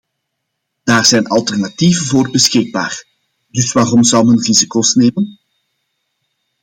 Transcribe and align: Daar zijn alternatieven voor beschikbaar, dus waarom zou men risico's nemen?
Daar 0.83 1.05
zijn 1.05 1.27
alternatieven 1.27 2.05
voor 2.05 2.31
beschikbaar, 2.31 3.05
dus 3.49 3.71
waarom 3.71 4.03
zou 4.03 4.25
men 4.25 4.41
risico's 4.43 4.93
nemen? 4.93 5.39